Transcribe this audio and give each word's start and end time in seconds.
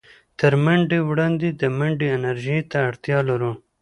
تر 0.39 0.53
منډې 0.63 0.99
وړاندې 1.09 1.47
د 1.61 1.63
منډې 1.77 2.07
انرژۍ 2.17 2.59
ته 2.71 2.77
اړتيا 2.89 3.19
لرو. 3.29 3.51